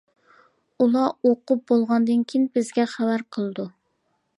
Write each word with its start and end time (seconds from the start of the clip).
ئۇلار 0.85 1.29
ئوقۇپ 1.29 1.61
بولغاندىن 1.73 2.25
كېيىن 2.33 2.51
بىزگە 2.59 2.91
خەۋەر 2.97 3.31
قىلىدۇ. 3.37 3.73